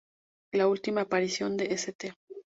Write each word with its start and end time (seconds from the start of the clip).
La 0.55 0.67
última 0.67 1.01
aparición 1.01 1.57
de 1.57 1.71
St. 1.75 2.11